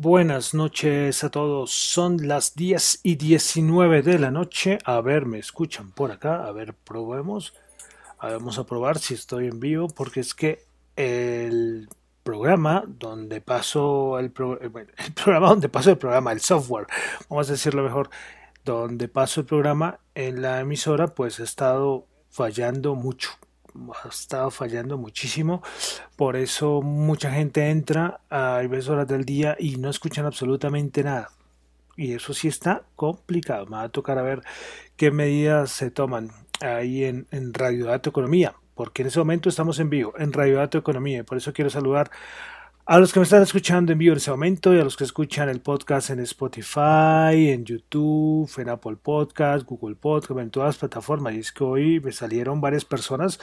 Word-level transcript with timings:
Buenas 0.00 0.54
noches 0.54 1.24
a 1.24 1.28
todos. 1.28 1.72
Son 1.72 2.28
las 2.28 2.54
10 2.54 3.00
y 3.02 3.16
19 3.16 4.02
de 4.02 4.20
la 4.20 4.30
noche. 4.30 4.78
A 4.84 5.00
ver, 5.00 5.26
me 5.26 5.40
escuchan 5.40 5.90
por 5.90 6.12
acá. 6.12 6.46
A 6.46 6.52
ver, 6.52 6.72
probemos. 6.72 7.52
Vamos 8.22 8.60
a 8.60 8.64
probar 8.64 9.00
si 9.00 9.14
estoy 9.14 9.48
en 9.48 9.58
vivo 9.58 9.88
porque 9.88 10.20
es 10.20 10.34
que 10.34 10.62
el 10.94 11.88
programa 12.22 12.84
donde 12.86 13.40
paso 13.40 14.20
el, 14.20 14.26
el 14.60 14.70
programa 15.14 15.48
donde 15.48 15.68
paso 15.68 15.90
el 15.90 15.98
programa, 15.98 16.30
el 16.30 16.42
software, 16.42 16.86
vamos 17.28 17.48
a 17.48 17.52
decirlo 17.54 17.82
mejor, 17.82 18.08
donde 18.64 19.08
paso 19.08 19.40
el 19.40 19.46
programa 19.48 19.98
en 20.14 20.42
la 20.42 20.60
emisora, 20.60 21.08
pues 21.08 21.40
ha 21.40 21.42
estado 21.42 22.06
fallando 22.30 22.94
mucho 22.94 23.30
ha 24.04 24.08
estado 24.08 24.50
fallando 24.50 24.98
muchísimo. 24.98 25.62
Por 26.16 26.36
eso 26.36 26.82
mucha 26.82 27.30
gente 27.30 27.70
entra 27.70 28.20
a 28.30 28.60
diversas 28.60 28.90
horas 28.90 29.08
del 29.08 29.24
día 29.24 29.56
y 29.58 29.76
no 29.76 29.90
escuchan 29.90 30.26
absolutamente 30.26 31.02
nada. 31.02 31.30
Y 31.96 32.12
eso 32.12 32.32
sí 32.32 32.48
está 32.48 32.82
complicado. 32.96 33.66
Me 33.66 33.76
va 33.76 33.82
a 33.82 33.88
tocar 33.88 34.18
a 34.18 34.22
ver 34.22 34.42
qué 34.96 35.10
medidas 35.10 35.70
se 35.70 35.90
toman 35.90 36.30
ahí 36.60 37.04
en, 37.04 37.26
en 37.30 37.52
Radio 37.54 37.86
Dato 37.86 38.10
Economía. 38.10 38.54
Porque 38.74 39.02
en 39.02 39.08
ese 39.08 39.18
momento 39.18 39.48
estamos 39.48 39.80
en 39.80 39.90
vivo 39.90 40.14
en 40.18 40.32
Radio 40.32 40.58
Dato 40.58 40.78
Economía. 40.78 41.24
Por 41.24 41.38
eso 41.38 41.52
quiero 41.52 41.68
saludar 41.68 42.10
a 42.88 42.98
los 42.98 43.12
que 43.12 43.20
me 43.20 43.24
están 43.24 43.42
escuchando 43.42 43.92
en 43.92 43.98
vivo 43.98 44.12
en 44.12 44.16
ese 44.16 44.30
momento 44.30 44.72
y 44.72 44.80
a 44.80 44.82
los 44.82 44.96
que 44.96 45.04
escuchan 45.04 45.50
el 45.50 45.60
podcast 45.60 46.08
en 46.08 46.20
Spotify, 46.20 47.50
en 47.50 47.66
YouTube, 47.66 48.50
en 48.56 48.70
Apple 48.70 48.96
Podcast, 48.96 49.66
Google 49.66 49.94
Podcast, 49.94 50.40
en 50.40 50.50
todas 50.50 50.68
las 50.68 50.78
plataformas. 50.78 51.34
Y 51.34 51.40
es 51.40 51.52
que 51.52 51.64
hoy 51.64 52.00
me 52.00 52.12
salieron 52.12 52.62
varias 52.62 52.86
personas 52.86 53.40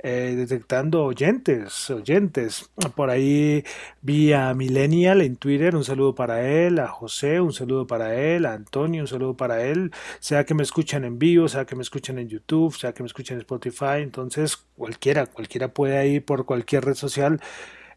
eh, 0.00 0.34
detectando 0.36 1.02
oyentes, 1.02 1.88
oyentes. 1.88 2.70
Por 2.94 3.08
ahí 3.08 3.64
vi 4.02 4.34
a 4.34 4.52
Millennial 4.52 5.22
en 5.22 5.36
Twitter, 5.36 5.74
un 5.74 5.84
saludo 5.84 6.14
para 6.14 6.46
él, 6.46 6.78
a 6.78 6.88
José, 6.88 7.40
un 7.40 7.54
saludo 7.54 7.86
para 7.86 8.14
él, 8.14 8.44
a 8.44 8.52
Antonio, 8.52 9.00
un 9.00 9.08
saludo 9.08 9.34
para 9.34 9.64
él, 9.64 9.92
sea 10.20 10.44
que 10.44 10.52
me 10.52 10.62
escuchan 10.62 11.06
en 11.06 11.18
vivo, 11.18 11.48
sea 11.48 11.64
que 11.64 11.74
me 11.74 11.80
escuchan 11.80 12.18
en 12.18 12.28
YouTube, 12.28 12.76
sea 12.76 12.92
que 12.92 13.02
me 13.02 13.06
escuchan 13.06 13.36
en 13.36 13.40
Spotify, 13.40 14.02
entonces 14.02 14.58
cualquiera, 14.76 15.24
cualquiera 15.24 15.68
puede 15.68 16.06
ir 16.06 16.22
por 16.22 16.44
cualquier 16.44 16.84
red 16.84 16.96
social 16.96 17.40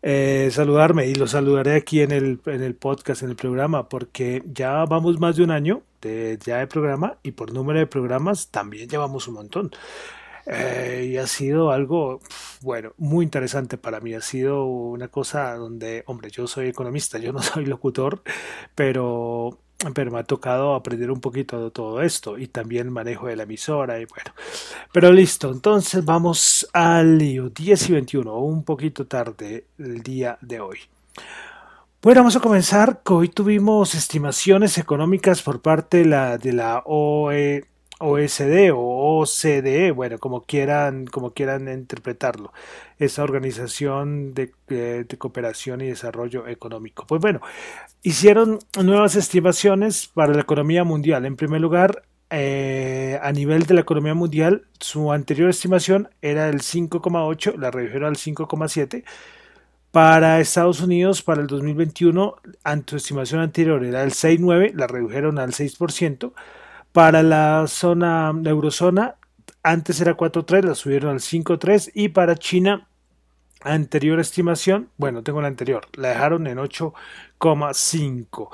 eh, 0.09 0.51
saludarme 0.51 1.05
y 1.05 1.15
lo 1.15 1.27
saludaré 1.27 1.75
aquí 1.75 1.99
en 1.99 2.11
el, 2.13 2.39
en 2.45 2.63
el 2.63 2.75
podcast, 2.75 3.23
en 3.23 3.29
el 3.29 3.35
programa, 3.35 3.89
porque 3.89 4.41
ya 4.45 4.85
vamos 4.85 5.19
más 5.19 5.35
de 5.35 5.43
un 5.43 5.51
año 5.51 5.81
de, 6.01 6.39
ya 6.45 6.59
de 6.59 6.67
programa 6.67 7.17
y 7.23 7.31
por 7.31 7.51
número 7.51 7.79
de 7.79 7.87
programas 7.87 8.47
también 8.47 8.87
llevamos 8.87 9.27
un 9.27 9.33
montón. 9.33 9.71
Eh, 10.45 11.09
y 11.11 11.17
ha 11.17 11.27
sido 11.27 11.71
algo, 11.71 12.21
bueno, 12.61 12.93
muy 12.95 13.25
interesante 13.25 13.77
para 13.77 13.99
mí. 13.99 14.13
Ha 14.13 14.21
sido 14.21 14.63
una 14.63 15.09
cosa 15.09 15.55
donde, 15.55 16.03
hombre, 16.05 16.29
yo 16.29 16.47
soy 16.47 16.69
economista, 16.69 17.17
yo 17.17 17.33
no 17.33 17.41
soy 17.41 17.65
locutor, 17.65 18.23
pero 18.75 19.59
pero 19.93 20.11
me 20.11 20.19
ha 20.19 20.23
tocado 20.23 20.73
aprender 20.73 21.11
un 21.11 21.21
poquito 21.21 21.63
de 21.63 21.71
todo 21.71 22.01
esto 22.01 22.37
y 22.37 22.47
también 22.47 22.87
el 22.87 22.91
manejo 22.91 23.27
de 23.27 23.35
la 23.35 23.43
emisora 23.43 23.99
y 23.99 24.05
bueno. 24.05 24.31
Pero 24.91 25.11
listo, 25.11 25.51
entonces 25.51 26.03
vamos 26.03 26.67
al 26.73 27.17
lío 27.17 27.49
10 27.49 27.89
y 27.89 27.93
21, 27.93 28.37
un 28.37 28.63
poquito 28.63 29.05
tarde 29.05 29.65
el 29.77 30.01
día 30.01 30.37
de 30.41 30.59
hoy. 30.59 30.79
Bueno, 32.01 32.21
vamos 32.21 32.35
a 32.35 32.39
comenzar. 32.39 33.01
Hoy 33.05 33.29
tuvimos 33.29 33.93
estimaciones 33.95 34.77
económicas 34.77 35.41
por 35.41 35.61
parte 35.61 35.97
de 35.97 36.05
la, 36.05 36.37
de 36.37 36.53
la 36.53 36.83
OE 36.85 37.65
OSD 37.99 38.71
o 38.73 39.19
OCDE, 39.21 39.91
bueno, 39.91 40.19
como 40.19 40.43
quieran, 40.43 41.05
como 41.05 41.31
quieran 41.31 41.67
interpretarlo, 41.67 42.53
esa 42.99 43.23
organización 43.23 44.33
de, 44.33 44.53
eh, 44.69 45.05
de, 45.07 45.17
cooperación 45.17 45.81
y 45.81 45.87
desarrollo 45.87 46.47
económico. 46.47 47.05
Pues 47.07 47.21
bueno, 47.21 47.41
hicieron 48.03 48.59
nuevas 48.81 49.15
estimaciones 49.15 50.07
para 50.07 50.33
la 50.33 50.41
economía 50.41 50.83
mundial. 50.83 51.25
En 51.25 51.35
primer 51.35 51.61
lugar, 51.61 52.03
eh, 52.29 53.19
a 53.21 53.31
nivel 53.31 53.63
de 53.65 53.73
la 53.73 53.81
economía 53.81 54.13
mundial, 54.13 54.65
su 54.79 55.11
anterior 55.13 55.49
estimación 55.49 56.09
era 56.21 56.49
el 56.49 56.61
5,8, 56.61 57.55
la 57.57 57.71
redujeron 57.71 58.09
al 58.09 58.17
5,7. 58.17 59.03
Para 59.91 60.39
Estados 60.39 60.81
Unidos, 60.81 61.23
para 61.23 61.41
el 61.41 61.47
2021, 61.47 62.35
ante 62.63 62.91
su 62.91 62.97
estimación 62.97 63.41
anterior 63.41 63.83
era 63.83 64.03
el 64.03 64.11
6,9, 64.11 64.73
la 64.73 64.87
redujeron 64.87 65.39
al 65.39 65.53
6%. 65.53 66.33
Para 66.97 67.21
la 67.21 67.67
zona 67.67 68.33
eurozona, 68.43 69.17
antes 69.61 70.01
era 70.01 70.17
4.3, 70.17 70.63
la 70.63 70.73
subieron 70.73 71.11
al 71.11 71.19
5.3 71.19 71.91
y 71.93 72.09
para 72.09 72.35
China, 72.35 72.87
anterior 73.61 74.19
estimación, 74.19 74.89
bueno, 74.97 75.21
tengo 75.21 75.39
la 75.39 75.47
anterior, 75.47 75.85
la 75.93 76.07
dejaron 76.09 76.47
en 76.47 76.57
8,5. 76.57 78.49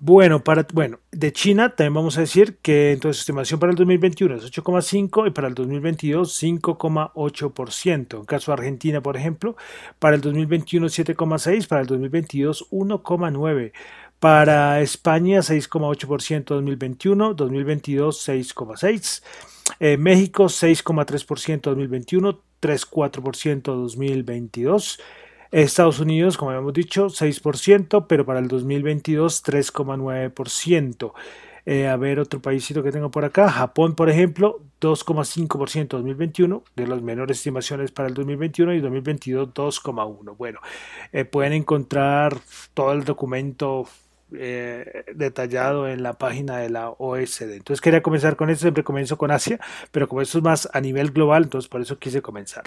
Bueno, 0.00 0.44
para, 0.44 0.64
bueno, 0.72 1.00
de 1.10 1.32
China 1.32 1.70
también 1.70 1.94
vamos 1.94 2.16
a 2.18 2.20
decir 2.20 2.58
que 2.62 2.92
entonces 2.92 3.18
estimación 3.18 3.58
para 3.58 3.72
el 3.72 3.76
2021 3.76 4.36
es 4.36 4.44
8,5 4.44 5.26
y 5.26 5.30
para 5.32 5.48
el 5.48 5.54
2022 5.54 6.40
5,8%. 6.40 8.16
En 8.20 8.24
caso 8.26 8.52
de 8.52 8.58
Argentina, 8.58 9.00
por 9.00 9.16
ejemplo, 9.16 9.56
para 9.98 10.14
el 10.14 10.20
2021 10.20 10.86
7,6, 10.86 11.66
para 11.66 11.80
el 11.80 11.88
2022 11.88 12.70
1,9. 12.70 13.72
Para 14.20 14.80
España 14.80 15.40
6,8% 15.40 16.44
2021, 16.44 17.34
2022 17.34 18.28
6,6%. 18.28 19.22
México 19.98 20.44
6,3% 20.44 21.60
2021, 21.60 22.40
3,4% 22.60 23.62
2022. 23.62 24.98
Estados 25.50 25.98
Unidos, 25.98 26.36
como 26.36 26.50
habíamos 26.50 26.74
dicho, 26.74 27.06
6%, 27.06 28.06
pero 28.06 28.26
para 28.26 28.40
el 28.40 28.48
2022 28.48 29.44
3,9%. 29.44 31.12
Eh, 31.64 31.86
a 31.86 31.96
ver, 31.96 32.18
otro 32.18 32.40
paísito 32.40 32.82
que 32.82 32.92
tengo 32.92 33.10
por 33.10 33.24
acá. 33.24 33.50
Japón, 33.50 33.94
por 33.94 34.08
ejemplo, 34.08 34.62
2,5% 34.80 35.88
2021, 35.88 36.64
de 36.76 36.86
las 36.86 37.02
menores 37.02 37.38
estimaciones 37.38 37.92
para 37.92 38.08
el 38.08 38.14
2021 38.14 38.74
y 38.74 38.80
2022 38.80 39.52
2,1%. 39.52 40.36
Bueno, 40.36 40.60
eh, 41.12 41.24
pueden 41.24 41.52
encontrar 41.52 42.38
todo 42.74 42.92
el 42.92 43.04
documento 43.04 43.86
eh, 44.36 45.04
detallado 45.14 45.88
en 45.88 46.02
la 46.02 46.14
página 46.14 46.58
de 46.58 46.68
la 46.68 46.90
OSD. 46.90 47.52
Entonces 47.52 47.80
quería 47.80 48.02
comenzar 48.02 48.36
con 48.36 48.50
esto, 48.50 48.62
siempre 48.62 48.84
comienzo 48.84 49.16
con 49.16 49.30
Asia, 49.30 49.58
pero 49.90 50.08
como 50.08 50.20
esto 50.20 50.38
es 50.38 50.44
más 50.44 50.68
a 50.72 50.80
nivel 50.80 51.12
global, 51.12 51.44
entonces 51.44 51.68
por 51.68 51.80
eso 51.80 51.98
quise 51.98 52.20
comenzar. 52.20 52.64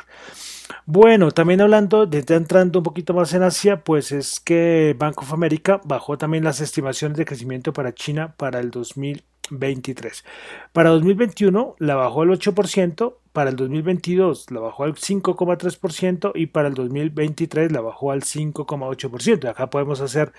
Bueno, 0.85 1.31
también 1.31 1.61
hablando, 1.61 2.05
desde 2.05 2.35
entrando 2.35 2.79
un 2.79 2.83
poquito 2.83 3.13
más 3.13 3.33
en 3.33 3.44
Asia, 3.44 3.83
pues 3.83 4.11
es 4.11 4.39
que 4.39 4.95
Bank 4.97 5.19
of 5.19 5.33
America 5.33 5.81
bajó 5.83 6.17
también 6.17 6.44
las 6.44 6.61
estimaciones 6.61 7.17
de 7.17 7.25
crecimiento 7.25 7.73
para 7.73 7.93
China 7.93 8.33
para 8.38 8.59
el 8.59 8.72
2023. 8.72 10.25
Para 10.73 10.89
2021 10.89 11.75
la 11.79 11.95
bajó 11.95 12.22
al 12.23 12.29
8%, 12.29 13.16
para 13.33 13.49
el 13.49 13.55
2022 13.55 14.51
la 14.51 14.59
bajó 14.59 14.83
al 14.83 14.95
5,3% 14.95 16.31
y 16.35 16.47
para 16.47 16.67
el 16.67 16.73
2023 16.73 17.72
la 17.72 17.81
bajó 17.81 18.11
al 18.11 18.22
5,8%. 18.22 19.49
Acá 19.49 19.69
podemos 19.69 20.01
hacer 20.01 20.33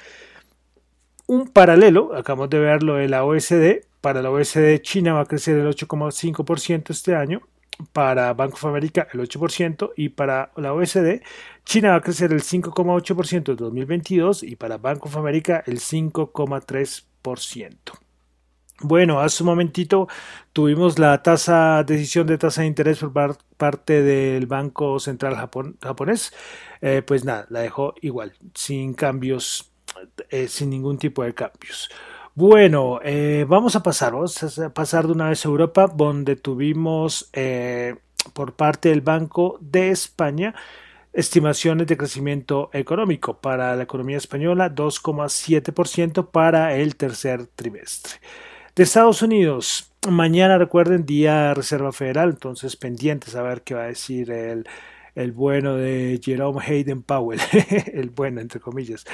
un 1.27 1.49
paralelo, 1.49 2.15
acabamos 2.15 2.51
de 2.51 2.59
verlo 2.59 2.95
de 2.95 3.09
la 3.09 3.25
OSD, 3.25 3.85
para 4.01 4.23
la 4.23 4.31
OSD 4.31 4.79
China 4.83 5.15
va 5.15 5.21
a 5.21 5.27
crecer 5.27 5.57
el 5.57 5.67
8,5% 5.67 6.91
este 6.91 7.15
año, 7.15 7.41
para 7.93 8.33
Bank 8.35 8.55
of 8.55 8.65
America 8.65 9.09
el 9.13 9.21
8% 9.21 9.93
y 9.97 10.11
para 10.11 10.53
la 10.57 10.73
OSD 10.73 11.21
China 11.65 11.91
va 11.91 11.97
a 11.97 12.01
crecer 12.01 12.33
el 12.33 12.43
5,8% 12.43 13.51
en 13.51 13.57
2022 13.57 14.43
y 14.43 14.57
para 14.57 14.79
Bank 14.79 15.07
of 15.07 15.17
America 15.17 15.63
el 15.67 15.79
5,3%. 15.79 17.77
Bueno, 18.85 19.21
hace 19.21 19.45
un 19.45 19.49
momentito 19.49 20.09
tuvimos 20.53 20.99
la 20.99 21.23
tasa, 21.23 21.85
decisión 21.85 22.27
de 22.27 22.37
tasa 22.37 22.63
de 22.63 22.67
interés 22.67 22.99
por 22.99 23.39
parte 23.57 24.03
del 24.03 24.47
Banco 24.47 24.99
Central 24.99 25.37
japonés. 25.37 26.33
Eh, 26.81 27.03
pues 27.07 27.25
nada, 27.25 27.47
la 27.49 27.61
dejó 27.61 27.95
igual, 28.01 28.33
sin 28.55 28.95
cambios 28.95 29.72
eh, 30.31 30.49
sin 30.49 30.71
ningún 30.71 30.99
tipo 30.99 31.23
de 31.23 31.35
cambios. 31.35 31.89
Bueno, 32.35 33.01
eh, 33.03 33.45
vamos 33.47 33.77
a 33.77 33.83
pasar, 33.83 34.13
vamos 34.13 34.59
a 34.59 34.73
pasar 34.73 35.07
de 35.07 35.13
una 35.13 35.29
vez 35.29 35.45
a 35.45 35.49
Europa, 35.49 35.87
donde 35.87 36.37
tuvimos 36.37 37.29
eh, 37.35 37.97
por 38.33 38.55
parte 38.55 38.89
del 38.89 39.03
Banco 39.03 39.59
de 39.61 39.91
España 39.91 40.55
estimaciones 41.13 41.87
de 41.87 41.97
crecimiento 41.97 42.71
económico 42.73 43.39
para 43.39 43.77
la 43.77 43.83
economía 43.83 44.17
española, 44.17 44.75
2,7% 44.75 46.31
para 46.31 46.75
el 46.75 46.97
tercer 46.97 47.47
trimestre. 47.47 48.15
De 48.75 48.85
Estados 48.85 49.21
Unidos, 49.21 49.93
mañana 50.09 50.57
recuerden, 50.57 51.05
día 51.05 51.53
Reserva 51.53 51.93
Federal, 51.93 52.31
entonces 52.31 52.77
pendientes 52.77 53.35
a 53.35 53.43
ver 53.43 53.61
qué 53.61 53.75
va 53.75 53.83
a 53.83 53.89
decir 53.89 54.31
el 54.31 54.67
el 55.15 55.33
bueno 55.33 55.77
de 55.77 56.21
Jerome 56.23 56.61
Hayden 56.61 57.03
Powell, 57.03 57.41
el 57.93 58.11
bueno, 58.11 58.41
entre 58.41 58.61
comillas. 58.61 59.05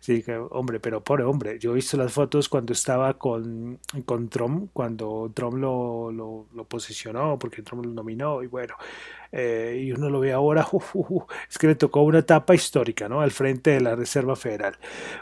Sí, 0.00 0.24
hombre, 0.50 0.80
pero 0.80 1.02
pobre 1.02 1.24
hombre. 1.24 1.58
Yo 1.58 1.72
he 1.72 1.74
visto 1.74 1.96
las 1.96 2.12
fotos 2.12 2.48
cuando 2.48 2.72
estaba 2.72 3.18
con, 3.18 3.78
con 4.04 4.28
Trump, 4.28 4.70
cuando 4.72 5.30
Trump 5.34 5.58
lo, 5.58 6.10
lo, 6.10 6.46
lo 6.54 6.64
posicionó, 6.64 7.38
porque 7.38 7.62
Trump 7.62 7.84
lo 7.84 7.92
nominó, 7.92 8.42
y 8.42 8.46
bueno, 8.46 8.74
eh, 9.32 9.82
y 9.86 9.92
uno 9.92 10.10
lo 10.10 10.20
ve 10.20 10.32
ahora, 10.32 10.66
es 11.50 11.58
que 11.58 11.66
le 11.66 11.74
tocó 11.74 12.02
una 12.02 12.18
etapa 12.18 12.54
histórica, 12.54 13.08
¿no? 13.08 13.20
Al 13.20 13.30
frente 13.30 13.70
de 13.70 13.80
la 13.80 13.96
Reserva 13.96 14.36
Federal. 14.36 14.76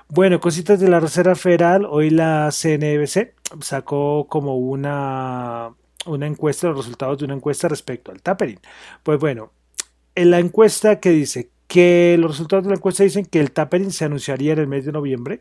Bueno, 0.08 0.40
cositas 0.40 0.80
de 0.80 0.88
la 0.88 1.00
Reserva 1.00 1.36
Federal, 1.36 1.86
hoy 1.88 2.10
la 2.10 2.50
CNBC 2.50 3.34
sacó 3.60 4.26
como 4.28 4.56
una, 4.56 5.74
una 6.06 6.26
encuesta, 6.26 6.68
los 6.68 6.78
resultados 6.78 7.18
de 7.18 7.26
una 7.26 7.34
encuesta 7.34 7.68
respecto 7.68 8.10
al 8.10 8.20
tapering. 8.20 8.60
Pues 9.04 9.20
bueno, 9.20 9.52
en 10.14 10.30
la 10.30 10.38
encuesta 10.38 11.00
que 11.00 11.10
dice 11.10 11.50
que 11.66 12.16
los 12.18 12.32
resultados 12.32 12.64
de 12.64 12.70
la 12.70 12.76
encuesta 12.76 13.04
dicen 13.04 13.24
que 13.24 13.40
el 13.40 13.52
tapering 13.52 13.92
se 13.92 14.04
anunciaría 14.04 14.52
en 14.52 14.58
el 14.58 14.66
mes 14.66 14.84
de 14.84 14.92
noviembre. 14.92 15.40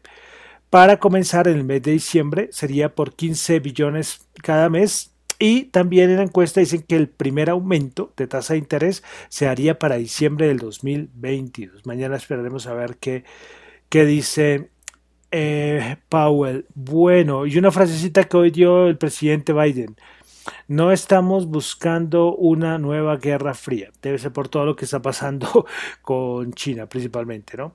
Para 0.70 1.00
comenzar 1.00 1.48
en 1.48 1.58
el 1.58 1.64
mes 1.64 1.82
de 1.82 1.92
diciembre 1.94 2.50
sería 2.52 2.94
por 2.94 3.16
15 3.16 3.60
billones 3.60 4.28
cada 4.44 4.70
mes 4.70 5.12
y 5.40 5.64
también 5.66 6.10
en 6.12 6.18
la 6.18 6.24
encuesta 6.24 6.60
dicen 6.60 6.84
que 6.84 6.98
el 6.98 7.08
primer 7.08 7.50
aumento 7.50 8.14
de 8.18 8.28
tasa 8.28 8.54
de 8.54 8.60
interés 8.60 9.04
se 9.30 9.48
haría 9.48 9.80
para 9.80 9.96
diciembre 9.96 10.48
del 10.48 10.60
2022. 10.60 11.86
Mañana 11.86 12.18
esperaremos 12.18 12.68
a 12.68 12.74
ver 12.74 12.98
qué, 12.98 13.24
qué 13.88 14.06
dice 14.06 14.70
eh, 15.32 15.96
Powell. 16.10 16.66
Bueno, 16.76 17.46
y 17.46 17.58
una 17.58 17.72
frasecita 17.72 18.26
que 18.26 18.38
hoy 18.38 18.52
dio 18.52 18.88
el 18.88 18.98
presidente 18.98 19.54
Biden. 19.54 19.96
No 20.70 20.92
estamos 20.92 21.48
buscando 21.48 22.36
una 22.36 22.78
nueva 22.78 23.18
guerra 23.18 23.56
fría. 23.56 23.90
Debe 24.04 24.20
ser 24.20 24.32
por 24.32 24.50
todo 24.50 24.66
lo 24.66 24.76
que 24.76 24.86
está 24.86 25.02
pasando 25.02 25.66
con 26.04 26.54
China 26.54 26.86
principalmente, 26.86 27.58
¿no? 27.58 27.74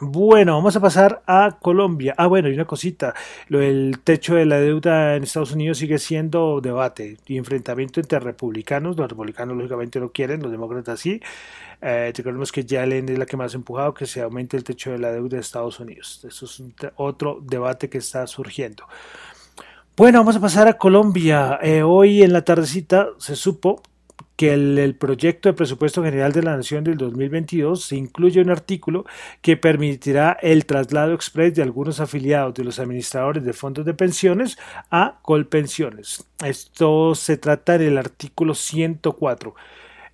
Bueno, 0.00 0.54
vamos 0.54 0.76
a 0.76 0.80
pasar 0.80 1.24
a 1.26 1.58
Colombia. 1.60 2.14
Ah, 2.16 2.28
bueno, 2.28 2.48
y 2.48 2.52
una 2.54 2.64
cosita. 2.64 3.12
Lo 3.48 3.58
del 3.58 3.98
techo 4.04 4.36
de 4.36 4.46
la 4.46 4.60
deuda 4.60 5.16
en 5.16 5.24
Estados 5.24 5.50
Unidos 5.50 5.78
sigue 5.78 5.98
siendo 5.98 6.60
debate 6.60 7.16
y 7.26 7.38
enfrentamiento 7.38 7.98
entre 7.98 8.20
republicanos. 8.20 8.96
Los 8.96 9.08
republicanos 9.08 9.56
lógicamente 9.56 9.98
no 9.98 10.12
quieren, 10.12 10.40
los 10.42 10.52
demócratas 10.52 11.00
sí. 11.00 11.20
Eh, 11.82 12.12
recordemos 12.14 12.52
que 12.52 12.64
Yellen 12.64 13.08
es 13.08 13.18
la 13.18 13.26
que 13.26 13.36
más 13.36 13.54
ha 13.54 13.56
empujado 13.56 13.94
que 13.94 14.06
se 14.06 14.20
aumente 14.20 14.56
el 14.56 14.62
techo 14.62 14.92
de 14.92 14.98
la 14.98 15.10
deuda 15.10 15.38
de 15.38 15.40
Estados 15.40 15.80
Unidos. 15.80 16.24
Eso 16.24 16.44
es 16.44 16.62
otro 16.94 17.40
debate 17.42 17.88
que 17.88 17.98
está 17.98 18.28
surgiendo. 18.28 18.84
Bueno, 19.96 20.18
vamos 20.18 20.36
a 20.36 20.40
pasar 20.40 20.68
a 20.68 20.76
Colombia. 20.76 21.58
Eh, 21.62 21.82
hoy 21.82 22.22
en 22.22 22.34
la 22.34 22.44
tardecita 22.44 23.08
se 23.16 23.34
supo 23.34 23.80
que 24.36 24.52
el, 24.52 24.94
proyecto 24.94 25.48
de 25.48 25.54
presupuesto 25.54 26.02
general 26.02 26.32
de 26.32 26.42
la 26.42 26.54
Nación 26.54 26.84
del 26.84 26.98
2022 26.98 27.82
se 27.82 27.96
incluye 27.96 28.42
un 28.42 28.50
artículo 28.50 29.06
que 29.40 29.56
permitirá 29.56 30.36
el 30.42 30.66
traslado 30.66 31.14
express 31.14 31.54
de 31.54 31.62
algunos 31.62 32.00
afiliados 32.00 32.52
de 32.52 32.64
los 32.64 32.78
administradores 32.78 33.42
de 33.42 33.54
fondos 33.54 33.86
de 33.86 33.94
pensiones 33.94 34.58
a 34.90 35.18
Colpensiones. 35.22 36.26
Esto 36.44 37.14
se 37.14 37.38
trata 37.38 37.78
del 37.78 37.96
artículo 37.96 38.54
104 38.54 39.54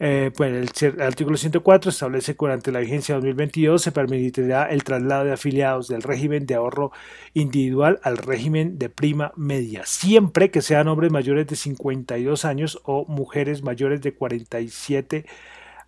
eh, 0.04 0.32
el, 0.40 1.00
artículo 1.00 1.36
104 1.36 1.90
establece 1.90 2.32
que 2.32 2.38
durante 2.40 2.72
la 2.72 2.80
vigencia 2.80 3.14
2022 3.14 3.80
se 3.80 3.92
permitirá 3.92 4.66
el 4.66 4.82
traslado 4.82 5.26
de 5.26 5.32
afiliados 5.32 5.86
del 5.86 6.02
régimen 6.02 6.44
de 6.44 6.56
ahorro 6.56 6.90
individual 7.34 8.00
al 8.02 8.16
régimen 8.16 8.80
de 8.80 8.88
prima 8.88 9.32
media, 9.36 9.86
siempre 9.86 10.50
que 10.50 10.60
sean 10.60 10.88
hombres 10.88 11.12
mayores 11.12 11.46
de 11.46 11.54
52 11.54 12.44
años 12.44 12.80
o 12.82 13.04
mujeres 13.04 13.62
mayores 13.62 14.00
de 14.00 14.12
47 14.12 15.24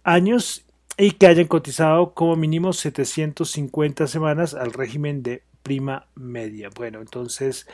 años 0.04 0.64
y 0.96 1.10
que 1.10 1.26
hayan 1.26 1.48
cotizado 1.48 2.14
como 2.14 2.36
mínimo 2.36 2.72
750 2.72 4.06
semanas 4.06 4.54
al 4.54 4.72
régimen 4.72 5.24
de 5.24 5.42
prima 5.64 6.06
media. 6.14 6.70
Bueno, 6.72 7.00
entonces 7.00 7.66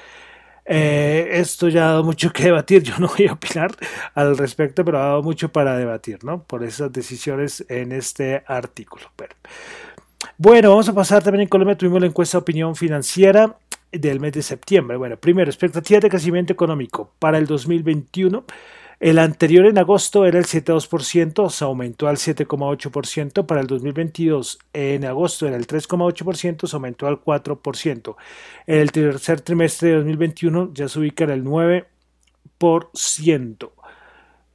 eh, 0.73 1.29
esto 1.33 1.69
ya 1.69 1.83
ha 1.83 1.89
dado 1.89 2.05
mucho 2.05 2.33
que 2.33 2.45
debatir, 2.45 2.85
yo 2.85 2.97
no 2.99 3.09
voy 3.09 3.27
a 3.27 3.33
opinar 3.33 3.73
al 4.15 4.39
respecto, 4.39 4.85
pero 4.85 4.99
ha 4.99 5.07
dado 5.07 5.23
mucho 5.25 5.51
para 5.51 5.77
debatir, 5.77 6.23
¿no? 6.23 6.45
Por 6.45 6.63
esas 6.63 6.93
decisiones 6.93 7.65
en 7.69 7.91
este 7.91 8.45
artículo. 8.47 9.07
Bueno, 10.39 10.71
vamos 10.71 10.89
a 10.89 10.95
pasar 10.95 11.25
también 11.25 11.43
en 11.43 11.49
Colombia, 11.49 11.77
tuvimos 11.77 12.01
la 12.01 12.07
encuesta 12.07 12.39
de 12.39 12.43
opinión 12.43 12.77
financiera 12.77 13.57
del 13.91 14.21
mes 14.21 14.33
de 14.33 14.43
septiembre. 14.43 14.97
Bueno, 14.97 15.17
primero, 15.17 15.51
expectativas 15.51 16.05
de 16.05 16.09
crecimiento 16.09 16.53
económico 16.53 17.11
para 17.19 17.39
el 17.39 17.47
2021. 17.47 18.45
El 19.01 19.19
anterior 19.19 19.65
en 19.65 19.79
agosto 19.79 20.27
era 20.27 20.39
el 20.39 20.45
7,2%, 20.45 21.49
se 21.49 21.65
aumentó 21.65 22.07
al 22.07 22.19
7,8% 22.19 23.47
para 23.47 23.63
el 23.63 23.67
2022. 23.67 24.59
En 24.75 25.07
agosto 25.07 25.47
era 25.47 25.57
el 25.57 25.67
3,8%, 25.67 26.67
se 26.67 26.77
aumentó 26.77 27.07
al 27.07 27.19
4%. 27.19 28.17
En 28.67 28.79
el 28.79 28.93
tercer 28.93 29.41
trimestre 29.41 29.89
de 29.89 29.95
2021 29.97 30.75
ya 30.75 30.87
se 30.87 30.99
ubica 30.99 31.25
en 31.25 31.31
el 31.31 31.45
9%. 31.45 33.71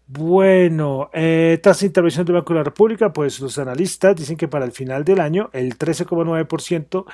Bueno, 0.07 1.09
eh, 1.11 1.59
tasa 1.63 1.79
de 1.79 1.87
intervención 1.87 2.27
del 2.27 2.35
Banco 2.35 2.53
de 2.53 2.59
la 2.59 2.63
República, 2.63 3.11
pues 3.11 3.39
los 3.39 3.57
analistas 3.57 4.15
dicen 4.15 4.37
que 4.37 4.47
para 4.47 4.65
el 4.65 4.71
final 4.71 5.03
del 5.03 5.21
año 5.21 5.49
el 5.53 5.75
13,9% 5.75 7.05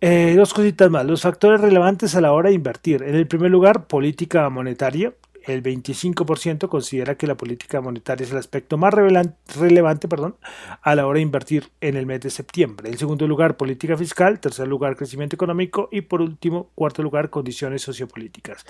eh, 0.00 0.34
dos 0.36 0.52
cositas 0.52 0.90
más. 0.90 1.06
Los 1.06 1.22
factores 1.22 1.60
relevantes 1.60 2.14
a 2.14 2.20
la 2.20 2.32
hora 2.32 2.50
de 2.50 2.54
invertir. 2.54 3.02
En 3.02 3.14
el 3.14 3.26
primer 3.26 3.50
lugar, 3.50 3.86
política 3.86 4.48
monetaria. 4.50 5.12
El 5.44 5.62
25% 5.62 6.68
considera 6.68 7.14
que 7.14 7.28
la 7.28 7.36
política 7.36 7.80
monetaria 7.80 8.24
es 8.24 8.32
el 8.32 8.38
aspecto 8.38 8.76
más 8.78 8.92
relevante 8.92 10.08
perdón, 10.08 10.34
a 10.82 10.96
la 10.96 11.06
hora 11.06 11.18
de 11.18 11.22
invertir 11.22 11.68
en 11.80 11.96
el 11.96 12.04
mes 12.04 12.20
de 12.20 12.30
septiembre. 12.30 12.90
En 12.90 12.98
segundo 12.98 13.28
lugar, 13.28 13.56
política 13.56 13.96
fiscal. 13.96 14.40
Tercer 14.40 14.66
lugar, 14.66 14.96
crecimiento 14.96 15.36
económico. 15.36 15.88
Y 15.92 16.00
por 16.00 16.20
último, 16.20 16.70
cuarto 16.74 17.00
lugar, 17.04 17.30
condiciones 17.30 17.82
sociopolíticas. 17.82 18.66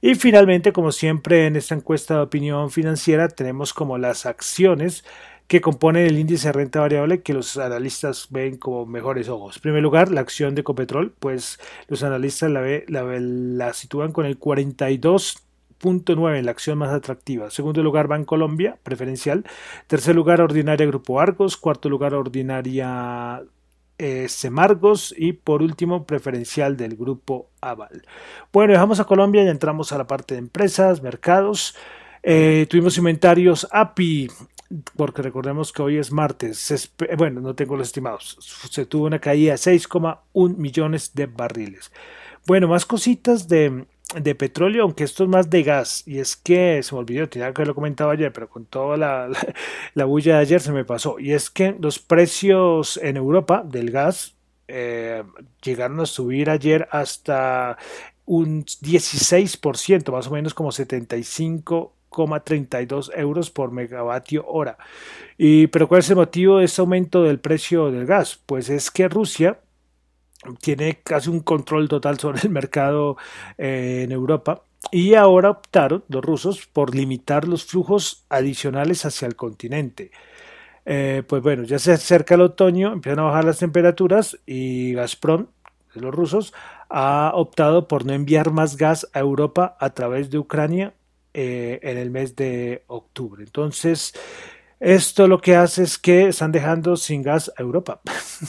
Y 0.00 0.14
finalmente, 0.14 0.72
como 0.72 0.92
siempre 0.92 1.48
en 1.48 1.56
esta 1.56 1.74
encuesta 1.74 2.14
de 2.14 2.20
opinión 2.20 2.70
financiera, 2.70 3.28
tenemos 3.28 3.74
como 3.74 3.98
las 3.98 4.24
acciones 4.24 5.04
que 5.50 5.60
componen 5.60 6.06
el 6.06 6.16
índice 6.16 6.46
de 6.46 6.52
renta 6.52 6.78
variable 6.78 7.22
que 7.22 7.34
los 7.34 7.56
analistas 7.56 8.28
ven 8.30 8.56
como 8.56 8.86
mejores 8.86 9.28
ojos. 9.28 9.56
En 9.56 9.62
primer 9.62 9.82
lugar, 9.82 10.12
la 10.12 10.20
acción 10.20 10.54
de 10.54 10.62
Copetrol, 10.62 11.12
pues 11.18 11.58
los 11.88 12.04
analistas 12.04 12.52
la, 12.52 13.72
sitúan 13.72 14.12
con 14.12 14.26
el 14.26 14.38
42.9 14.38 16.38
en 16.38 16.44
la 16.44 16.52
acción 16.52 16.78
más 16.78 16.92
atractiva. 16.92 17.50
Segundo 17.50 17.82
lugar, 17.82 18.06
Colombia, 18.26 18.78
preferencial. 18.84 19.44
Tercer 19.88 20.14
lugar, 20.14 20.40
Ordinaria 20.40 20.86
Grupo 20.86 21.18
Argos. 21.18 21.56
Cuarto 21.56 21.88
lugar, 21.88 22.14
Ordinaria 22.14 23.42
eh, 23.98 24.28
Semargos. 24.28 25.12
Y 25.18 25.32
por 25.32 25.64
último, 25.64 26.06
preferencial 26.06 26.76
del 26.76 26.94
Grupo 26.94 27.50
Aval. 27.60 28.06
Bueno, 28.52 28.72
dejamos 28.72 29.00
a 29.00 29.04
Colombia 29.04 29.42
y 29.42 29.48
entramos 29.48 29.90
a 29.90 29.98
la 29.98 30.06
parte 30.06 30.34
de 30.34 30.38
empresas, 30.38 31.02
mercados. 31.02 31.74
Eh, 32.22 32.68
tuvimos 32.70 32.96
inventarios 32.98 33.66
API 33.72 34.28
porque 34.96 35.22
recordemos 35.22 35.72
que 35.72 35.82
hoy 35.82 35.98
es 35.98 36.12
martes, 36.12 36.92
bueno, 37.18 37.40
no 37.40 37.54
tengo 37.54 37.76
los 37.76 37.88
estimados, 37.88 38.38
se 38.70 38.86
tuvo 38.86 39.06
una 39.06 39.18
caída 39.18 39.52
de 39.52 39.58
6,1 39.58 40.56
millones 40.56 41.12
de 41.14 41.26
barriles. 41.26 41.90
Bueno, 42.46 42.68
más 42.68 42.86
cositas 42.86 43.48
de, 43.48 43.86
de, 44.14 44.34
petróleo, 44.34 44.84
aunque 44.84 45.04
esto 45.04 45.24
es 45.24 45.28
más 45.28 45.50
de 45.50 45.62
gas, 45.62 46.06
y 46.06 46.20
es 46.20 46.36
que 46.36 46.82
se 46.82 46.94
me 46.94 47.00
olvidó, 47.00 47.28
tenía 47.28 47.52
que 47.52 47.60
haberlo 47.60 47.74
comentado 47.74 48.10
ayer, 48.10 48.32
pero 48.32 48.48
con 48.48 48.64
toda 48.64 48.96
la, 48.96 49.28
la, 49.94 50.04
bulla 50.04 50.36
de 50.36 50.40
ayer 50.40 50.60
se 50.60 50.72
me 50.72 50.84
pasó, 50.84 51.18
y 51.18 51.32
es 51.32 51.50
que 51.50 51.76
los 51.80 51.98
precios 51.98 52.96
en 53.02 53.16
Europa 53.16 53.62
del 53.64 53.90
gas 53.90 54.36
eh, 54.68 55.24
llegaron 55.62 55.98
a 56.00 56.06
subir 56.06 56.48
ayer 56.48 56.88
hasta 56.92 57.76
un 58.24 58.64
16%, 58.64 60.12
más 60.12 60.28
o 60.28 60.30
menos 60.30 60.54
como 60.54 60.70
75 60.70 61.92
32 62.44 63.12
euros 63.14 63.50
por 63.50 63.72
megavatio 63.72 64.44
hora. 64.46 64.76
Y, 65.38 65.68
pero 65.68 65.88
¿cuál 65.88 66.00
es 66.00 66.10
el 66.10 66.16
motivo 66.16 66.58
de 66.58 66.64
este 66.64 66.80
aumento 66.80 67.22
del 67.22 67.38
precio 67.38 67.90
del 67.90 68.06
gas? 68.06 68.40
Pues 68.46 68.68
es 68.68 68.90
que 68.90 69.08
Rusia 69.08 69.60
tiene 70.60 71.00
casi 71.02 71.30
un 71.30 71.40
control 71.40 71.88
total 71.88 72.18
sobre 72.18 72.40
el 72.42 72.50
mercado 72.50 73.16
eh, 73.58 74.02
en 74.04 74.12
Europa 74.12 74.62
y 74.90 75.14
ahora 75.14 75.50
optaron 75.50 76.04
los 76.08 76.24
rusos 76.24 76.66
por 76.66 76.94
limitar 76.94 77.46
los 77.46 77.64
flujos 77.64 78.24
adicionales 78.28 79.04
hacia 79.04 79.28
el 79.28 79.36
continente. 79.36 80.10
Eh, 80.86 81.22
pues 81.26 81.42
bueno, 81.42 81.64
ya 81.64 81.78
se 81.78 81.92
acerca 81.92 82.34
el 82.34 82.40
otoño, 82.40 82.92
empiezan 82.92 83.20
a 83.20 83.24
bajar 83.24 83.44
las 83.44 83.58
temperaturas 83.58 84.38
y 84.46 84.94
Gazprom, 84.94 85.46
los 85.94 86.14
rusos, 86.14 86.54
ha 86.88 87.32
optado 87.34 87.86
por 87.86 88.06
no 88.06 88.12
enviar 88.12 88.50
más 88.50 88.76
gas 88.76 89.08
a 89.12 89.20
Europa 89.20 89.76
a 89.78 89.90
través 89.90 90.30
de 90.30 90.38
Ucrania 90.38 90.94
eh, 91.34 91.78
en 91.82 91.98
el 91.98 92.10
mes 92.10 92.36
de 92.36 92.84
octubre. 92.88 93.42
Entonces, 93.44 94.12
esto 94.80 95.28
lo 95.28 95.40
que 95.40 95.56
hace 95.56 95.82
es 95.82 95.98
que 95.98 96.28
están 96.28 96.52
dejando 96.52 96.96
sin 96.96 97.22
gas 97.22 97.52
a 97.56 97.62
Europa. 97.62 98.00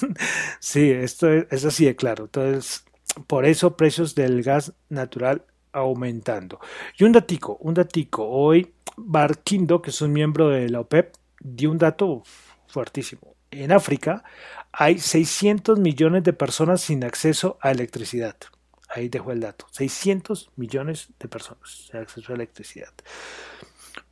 sí, 0.59 0.89
esto 0.89 1.29
es, 1.29 1.65
así 1.65 1.85
de 1.85 1.95
claro. 1.95 2.23
Entonces, 2.23 2.85
por 3.27 3.45
eso 3.45 3.75
precios 3.75 4.15
del 4.15 4.41
gas 4.41 4.73
natural 4.89 5.43
aumentando. 5.73 6.59
Y 6.97 7.03
un 7.03 7.11
datico, 7.11 7.57
un 7.59 7.73
datico. 7.73 8.27
Hoy 8.27 8.73
Barquindo, 8.95 9.81
que 9.81 9.89
es 9.89 10.01
un 10.01 10.13
miembro 10.13 10.50
de 10.50 10.69
la 10.69 10.79
OPEP, 10.79 11.15
dio 11.41 11.69
un 11.69 11.77
dato 11.77 12.23
fuertísimo. 12.67 13.35
En 13.51 13.73
África 13.73 14.23
hay 14.71 15.00
600 15.00 15.79
millones 15.79 16.23
de 16.23 16.31
personas 16.31 16.81
sin 16.81 17.03
acceso 17.03 17.57
a 17.61 17.71
electricidad. 17.71 18.38
Ahí 18.93 19.10
dejo 19.10 19.31
el 19.31 19.39
dato. 19.39 19.65
600 19.71 20.51
millones 20.55 21.10
de 21.19 21.27
personas 21.27 21.88
sin 21.88 21.98
acceso 21.98 22.31
a 22.31 22.36
electricidad. 22.36 22.93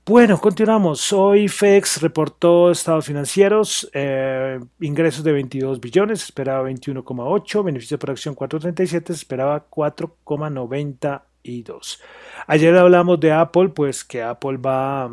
Bueno, 0.05 0.39
continuamos. 0.41 1.13
Hoy 1.13 1.47
FEX 1.47 2.01
reportó 2.01 2.71
estados 2.71 3.05
financieros, 3.05 3.87
eh, 3.93 4.59
ingresos 4.79 5.23
de 5.23 5.31
22 5.33 5.79
billones, 5.79 6.23
esperaba 6.23 6.67
21,8, 6.67 7.63
beneficio 7.63 7.99
por 7.99 8.09
acción 8.09 8.35
4,37, 8.35 9.11
esperaba 9.11 9.69
4,92. 9.69 11.99
Ayer 12.47 12.75
hablamos 12.75 13.19
de 13.19 13.33
Apple, 13.33 13.69
pues 13.69 14.03
que 14.03 14.23
Apple 14.23 14.57
va 14.57 15.11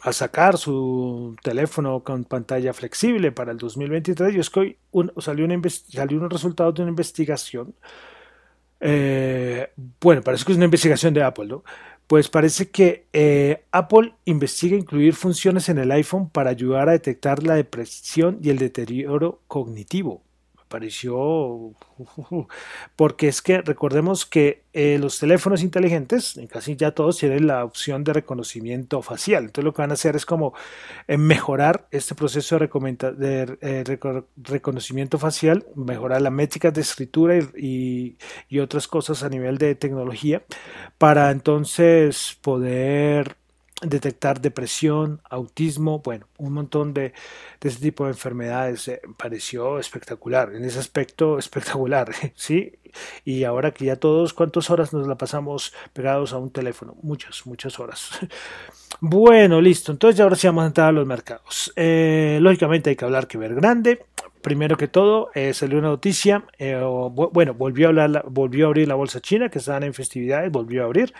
a 0.00 0.12
sacar 0.12 0.56
su 0.56 1.36
teléfono 1.42 2.02
con 2.02 2.24
pantalla 2.24 2.72
flexible 2.72 3.32
para 3.32 3.52
el 3.52 3.58
2023 3.58 4.34
y 4.34 4.38
es 4.38 4.48
que 4.48 4.60
hoy 4.60 4.78
salió, 5.18 5.46
salió 5.90 6.16
unos 6.18 6.32
resultados 6.32 6.74
de 6.74 6.80
una 6.82 6.90
investigación. 6.90 7.74
Eh, 8.86 9.70
bueno, 9.98 10.20
parece 10.20 10.44
que 10.44 10.52
es 10.52 10.56
una 10.56 10.66
investigación 10.66 11.14
de 11.14 11.22
Apple, 11.22 11.46
¿no? 11.46 11.64
pues 12.06 12.28
parece 12.28 12.70
que 12.70 13.06
eh, 13.12 13.64
Apple 13.72 14.14
investiga 14.26 14.76
incluir 14.76 15.14
funciones 15.14 15.68
en 15.68 15.78
el 15.78 15.90
iPhone 15.90 16.28
para 16.28 16.50
ayudar 16.50 16.88
a 16.88 16.92
detectar 16.92 17.42
la 17.42 17.54
depresión 17.54 18.38
y 18.42 18.50
el 18.50 18.58
deterioro 18.58 19.40
cognitivo 19.46 20.22
pareció 20.68 21.72
porque 22.96 23.28
es 23.28 23.42
que 23.42 23.62
recordemos 23.62 24.26
que 24.26 24.64
eh, 24.72 24.98
los 24.98 25.20
teléfonos 25.20 25.62
inteligentes, 25.62 26.36
en 26.36 26.48
casi 26.48 26.74
ya 26.74 26.90
todos 26.90 27.18
tienen 27.18 27.46
la 27.46 27.64
opción 27.64 28.02
de 28.02 28.12
reconocimiento 28.12 29.02
facial. 29.02 29.44
Entonces 29.44 29.64
lo 29.64 29.72
que 29.72 29.82
van 29.82 29.92
a 29.92 29.94
hacer 29.94 30.16
es 30.16 30.26
como 30.26 30.52
eh, 31.06 31.16
mejorar 31.16 31.86
este 31.92 32.14
proceso 32.16 32.58
de, 32.58 33.58
eh, 33.60 33.84
reconocimiento 34.36 35.18
facial, 35.18 35.64
mejorar 35.76 36.22
las 36.22 36.32
métricas 36.32 36.74
de 36.74 36.80
escritura 36.80 37.38
y, 37.56 38.16
otras 38.60 38.88
cosas 38.88 39.22
a 39.22 39.28
nivel 39.28 39.58
de 39.58 39.74
tecnología 39.74 40.42
para 40.96 41.30
entonces 41.30 42.38
poder 42.40 43.36
detectar 43.84 44.40
depresión, 44.40 45.20
autismo, 45.28 46.00
bueno, 46.00 46.26
un 46.38 46.52
montón 46.52 46.94
de, 46.94 47.12
de 47.60 47.68
ese 47.68 47.80
tipo 47.80 48.04
de 48.04 48.10
enfermedades. 48.10 48.88
Eh, 48.88 49.00
pareció 49.16 49.78
espectacular, 49.78 50.54
en 50.54 50.64
ese 50.64 50.78
aspecto 50.78 51.38
espectacular, 51.38 52.10
¿sí? 52.34 52.72
Y 53.24 53.44
ahora 53.44 53.72
que 53.72 53.86
ya 53.86 53.96
todos, 53.96 54.32
¿cuántas 54.32 54.70
horas 54.70 54.92
nos 54.92 55.06
la 55.06 55.16
pasamos 55.16 55.72
pegados 55.92 56.32
a 56.32 56.38
un 56.38 56.50
teléfono? 56.50 56.96
Muchas, 57.02 57.46
muchas 57.46 57.78
horas. 57.78 58.10
Bueno, 59.00 59.60
listo, 59.60 59.90
entonces 59.90 60.20
ahora 60.20 60.36
sí 60.36 60.46
vamos 60.46 60.62
a 60.62 60.66
entrar 60.68 60.88
a 60.88 60.92
los 60.92 61.04
mercados. 61.04 61.72
Eh, 61.74 62.38
lógicamente 62.40 62.90
hay 62.90 62.96
que 62.96 63.04
hablar 63.04 63.26
que 63.26 63.36
ver 63.36 63.52
grande. 63.54 64.06
Primero 64.40 64.76
que 64.76 64.86
todo, 64.86 65.30
eh, 65.34 65.52
salió 65.52 65.78
una 65.78 65.88
noticia, 65.88 66.44
bueno, 67.10 67.54
volvió 67.54 67.88
a, 67.88 68.22
volvió 68.28 68.66
a 68.66 68.68
abrir 68.68 68.86
la 68.86 68.94
bolsa 68.94 69.20
china, 69.20 69.48
que 69.48 69.58
estaban 69.58 69.82
en 69.82 69.94
festividades, 69.94 70.50
volvió 70.52 70.82
a 70.82 70.84
abrir. 70.84 71.12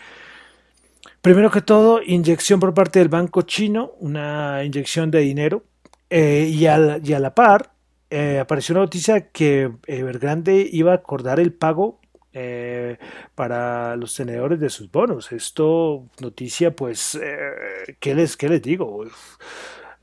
Primero 1.25 1.51
que 1.51 1.63
todo, 1.63 2.03
inyección 2.03 2.61
por 2.61 2.75
parte 2.75 2.99
del 2.99 3.09
banco 3.09 3.41
chino, 3.41 3.93
una 3.99 4.63
inyección 4.63 5.11
de 5.11 5.21
dinero. 5.21 5.65
Eh, 6.11 6.51
y, 6.53 6.67
a 6.67 6.77
la, 6.77 7.35
par, 7.35 7.73
eh, 8.11 8.41
apareció 8.41 8.75
una 8.75 8.83
noticia 8.83 9.31
que 9.31 9.73
Evergrande 9.87 10.69
iba 10.71 10.93
a 10.93 10.97
acordar 10.97 11.41
el 11.41 11.55
pago 11.55 11.99
eh, 12.35 12.99
para 13.35 13.97
los 13.97 14.15
tenedores 14.15 14.61
de 14.61 14.69
sus 14.69 14.91
bonos. 14.91 15.33
Esto, 15.33 16.11
noticia, 16.21 16.77
pues, 16.77 17.19
¿qué, 18.01 18.15
les, 18.15 18.37
¿qué 18.37 18.51
les 18.51 18.61
digo? 18.61 19.07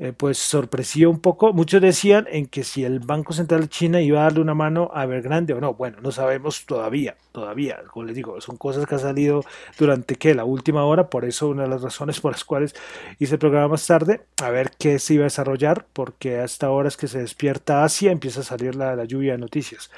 Eh, 0.03 0.13
pues 0.13 0.39
sorprendió 0.39 1.11
un 1.11 1.19
poco. 1.19 1.53
Muchos 1.53 1.79
decían 1.79 2.25
en 2.31 2.47
que 2.47 2.63
si 2.63 2.83
el 2.83 3.01
Banco 3.01 3.33
Central 3.33 3.61
de 3.61 3.69
China 3.69 4.01
iba 4.01 4.21
a 4.21 4.23
darle 4.23 4.41
una 4.41 4.55
mano 4.55 4.89
a 4.95 5.03
Evergrande 5.03 5.53
o 5.53 5.61
no. 5.61 5.75
Bueno, 5.75 5.97
no 6.01 6.11
sabemos 6.11 6.65
todavía, 6.65 7.17
todavía. 7.31 7.83
Como 7.91 8.07
les 8.07 8.15
digo, 8.15 8.41
son 8.41 8.57
cosas 8.57 8.87
que 8.87 8.95
han 8.95 9.01
salido 9.01 9.43
durante 9.77 10.15
¿qué? 10.15 10.33
la 10.33 10.43
última 10.43 10.85
hora. 10.85 11.07
Por 11.07 11.23
eso 11.23 11.49
una 11.49 11.63
de 11.63 11.69
las 11.69 11.83
razones 11.83 12.19
por 12.19 12.31
las 12.31 12.43
cuales 12.43 12.73
hice 13.19 13.35
el 13.35 13.39
programa 13.39 13.67
más 13.67 13.85
tarde, 13.85 14.21
a 14.41 14.49
ver 14.49 14.71
qué 14.79 14.97
se 14.97 15.13
iba 15.13 15.21
a 15.21 15.25
desarrollar, 15.25 15.85
porque 15.93 16.39
hasta 16.39 16.65
ahora 16.65 16.87
es 16.87 16.97
que 16.97 17.07
se 17.07 17.19
despierta 17.19 17.83
Asia, 17.83 18.11
empieza 18.11 18.39
a 18.39 18.43
salir 18.43 18.73
la, 18.75 18.95
la 18.95 19.05
lluvia 19.05 19.33
de 19.33 19.37
noticias. 19.37 19.91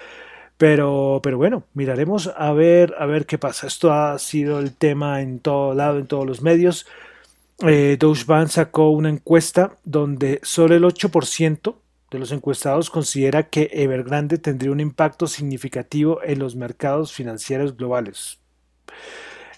Pero, 0.58 1.22
pero 1.24 1.38
bueno, 1.38 1.64
miraremos 1.74 2.30
a 2.36 2.52
ver, 2.52 2.94
a 3.00 3.06
ver 3.06 3.26
qué 3.26 3.38
pasa. 3.38 3.68
Esto 3.68 3.94
ha 3.94 4.20
sido 4.20 4.60
el 4.60 4.76
tema 4.76 5.22
en 5.22 5.40
todo 5.40 5.74
lado, 5.74 5.98
en 5.98 6.08
todos 6.08 6.26
los 6.26 6.42
medios 6.42 6.88
eh, 7.68 7.98
Deutsche 8.00 8.26
Bank 8.26 8.50
sacó 8.50 8.90
una 8.90 9.10
encuesta 9.10 9.78
donde 9.84 10.40
solo 10.44 10.76
el 10.76 10.84
8% 10.84 11.76
de 12.12 12.20
los 12.20 12.32
encuestados 12.32 12.90
considera 12.90 13.50
que 13.50 13.70
Evergrande 13.74 14.38
tendría 14.38 14.72
un 14.72 14.80
impacto 14.80 15.28
significativo 15.28 16.22
en 16.24 16.40
los 16.40 16.56
mercados 16.56 17.12
financieros 17.12 17.76
globales. 17.76 18.40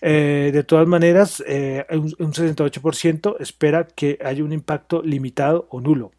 Eh, 0.02 0.52
de 0.54 0.64
todas 0.64 0.88
maneras, 0.88 1.44
eh, 1.48 1.86
un, 1.90 2.34
68% 2.34 3.38
espera 3.40 3.88
que 3.88 4.20
haya 4.24 4.44
un 4.44 4.54
impacto 4.54 5.02
limitado 5.02 5.68
o 5.70 5.82
nulo. 5.82 6.12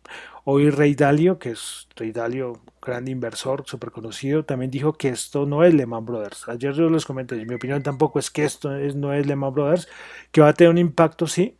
Hoy 0.45 0.71
Rey 0.71 0.95
Dalio, 0.95 1.39
que 1.39 1.51
es 1.51 1.89
Rey 1.97 2.13
Dalio, 2.13 2.61
gran 2.83 3.09
inversor, 3.09 3.65
súper 3.67 3.91
conocido, 3.91 4.45
también 4.45 4.71
dijo 4.71 4.93
que 4.95 5.09
esto 5.09 5.47
no 5.47 5.65
es 5.65 5.75
Lehman 5.75 6.05
Brothers. 6.05 6.49
Ayer 6.49 6.73
yo 6.75 6.89
les 6.91 7.05
comenté, 7.05 7.37
mi 7.45 7.55
opinión 7.55 7.83
tampoco 7.83 8.19
es 8.19 8.31
que 8.31 8.45
esto 8.45 8.71
no 8.71 9.13
es 9.13 9.27
Lehman 9.27 9.53
Brothers, 9.53 9.89
que 10.33 10.41
va 10.41 10.49
a 10.49 10.53
tener 10.55 10.71
un 10.71 10.79
impacto, 10.79 11.27
sí, 11.27 11.57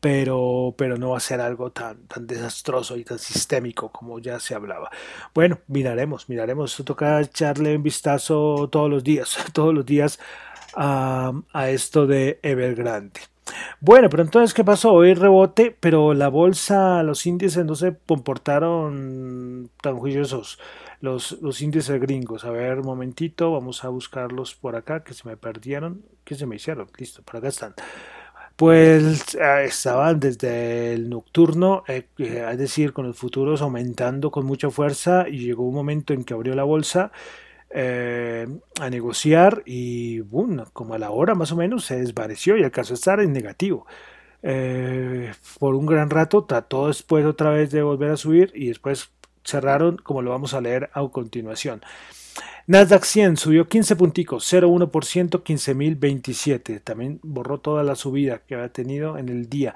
pero, 0.00 0.74
pero 0.76 0.96
no 0.96 1.10
va 1.10 1.18
a 1.18 1.20
ser 1.20 1.40
algo 1.40 1.70
tan, 1.70 2.06
tan 2.06 2.26
desastroso 2.26 2.96
y 2.96 3.04
tan 3.04 3.18
sistémico 3.18 3.90
como 3.90 4.18
ya 4.18 4.38
se 4.40 4.54
hablaba. 4.54 4.90
Bueno, 5.34 5.58
miraremos, 5.66 6.28
miraremos. 6.28 6.72
Esto 6.72 6.84
toca 6.84 7.20
echarle 7.20 7.76
un 7.76 7.82
vistazo 7.82 8.68
todos 8.70 8.90
los 8.90 9.04
días, 9.04 9.36
todos 9.52 9.74
los 9.74 9.84
días 9.84 10.18
a, 10.76 11.32
a 11.52 11.70
esto 11.70 12.06
de 12.06 12.38
Evergrande. 12.42 13.20
Bueno, 13.80 14.08
pero 14.08 14.22
entonces, 14.22 14.54
¿qué 14.54 14.64
pasó? 14.64 14.92
Hoy 14.92 15.14
rebote, 15.14 15.76
pero 15.78 16.14
la 16.14 16.28
bolsa, 16.28 17.02
los 17.02 17.26
índices 17.26 17.64
no 17.64 17.74
se 17.74 17.96
comportaron 18.06 19.70
tan 19.82 19.98
juiciosos. 19.98 20.58
Los, 21.00 21.32
los 21.42 21.60
índices 21.60 22.00
gringos. 22.00 22.44
A 22.44 22.50
ver, 22.50 22.78
un 22.78 22.86
momentito, 22.86 23.52
vamos 23.52 23.84
a 23.84 23.88
buscarlos 23.90 24.54
por 24.54 24.76
acá, 24.76 25.04
que 25.04 25.12
se 25.12 25.28
me 25.28 25.36
perdieron, 25.36 26.02
que 26.24 26.34
se 26.34 26.46
me 26.46 26.56
hicieron. 26.56 26.88
Listo, 26.96 27.22
por 27.22 27.36
acá 27.36 27.48
están 27.48 27.74
pues 28.56 29.34
eh, 29.34 29.64
estaban 29.64 30.20
desde 30.20 30.94
el 30.94 31.08
nocturno, 31.08 31.82
eh, 31.88 32.06
eh, 32.18 32.46
es 32.52 32.58
decir, 32.58 32.92
con 32.92 33.06
los 33.06 33.16
futuros 33.16 33.62
aumentando 33.62 34.30
con 34.30 34.46
mucha 34.46 34.70
fuerza 34.70 35.28
y 35.28 35.38
llegó 35.38 35.64
un 35.64 35.74
momento 35.74 36.12
en 36.12 36.24
que 36.24 36.34
abrió 36.34 36.54
la 36.54 36.64
bolsa 36.64 37.12
a 37.76 38.88
negociar 38.88 39.62
y 39.66 40.20
boom, 40.20 40.64
como 40.72 40.94
a 40.94 40.98
la 40.98 41.10
hora 41.10 41.34
más 41.34 41.50
o 41.50 41.56
menos 41.56 41.84
se 41.84 41.98
desvaneció 41.98 42.56
y 42.56 42.62
alcanzó 42.62 42.94
a 42.94 42.94
estar 42.94 43.20
en 43.20 43.32
negativo. 43.32 43.86
por 45.58 45.74
un 45.74 45.86
gran 45.86 46.08
rato 46.08 46.44
trató 46.44 46.86
después 46.86 47.26
otra 47.26 47.50
vez 47.50 47.72
de 47.72 47.82
volver 47.82 48.12
a 48.12 48.16
subir 48.16 48.52
y 48.54 48.68
después 48.68 49.10
cerraron 49.44 49.96
como 49.96 50.22
lo 50.22 50.30
vamos 50.30 50.54
a 50.54 50.60
leer 50.60 50.90
a 50.92 51.08
continuación. 51.08 51.80
Nasdaq 52.66 53.04
100 53.04 53.36
subió 53.36 53.68
15 53.68 53.94
punticos, 53.96 54.50
0,1%, 54.50 55.42
15.027. 55.42 56.80
También 56.82 57.20
borró 57.22 57.58
toda 57.58 57.82
la 57.82 57.94
subida 57.94 58.38
que 58.38 58.54
había 58.54 58.70
tenido 58.70 59.18
en 59.18 59.28
el 59.28 59.50
día. 59.50 59.74